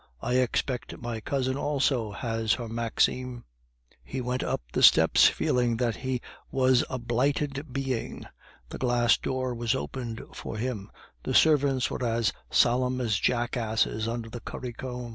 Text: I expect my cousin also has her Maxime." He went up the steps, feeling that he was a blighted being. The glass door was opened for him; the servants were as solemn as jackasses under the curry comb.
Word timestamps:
I 0.23 0.37
expect 0.37 0.97
my 0.99 1.19
cousin 1.21 1.55
also 1.57 2.11
has 2.11 2.53
her 2.53 2.67
Maxime." 2.67 3.43
He 4.03 4.19
went 4.19 4.41
up 4.41 4.61
the 4.73 4.81
steps, 4.81 5.27
feeling 5.27 5.77
that 5.77 5.97
he 5.97 6.21
was 6.49 6.83
a 6.89 6.97
blighted 6.97 7.71
being. 7.71 8.25
The 8.69 8.79
glass 8.79 9.17
door 9.17 9.53
was 9.53 9.75
opened 9.75 10.23
for 10.33 10.57
him; 10.57 10.89
the 11.21 11.35
servants 11.35 11.91
were 11.91 12.03
as 12.03 12.33
solemn 12.49 12.99
as 12.99 13.19
jackasses 13.19 14.07
under 14.07 14.27
the 14.31 14.39
curry 14.41 14.73
comb. 14.73 15.09